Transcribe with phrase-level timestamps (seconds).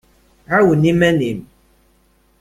[0.51, 1.39] ɛawen iman-im.